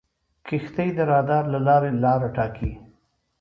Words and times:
کښتۍ 0.47 0.89
د 0.97 0.99
رادار 1.11 1.43
له 1.53 1.59
لارې 1.67 1.91
لاره 2.03 2.27
ټاکي. 2.35 2.71